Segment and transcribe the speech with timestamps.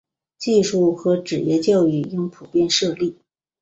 [0.39, 3.19] 技术和职业教育应普遍设立。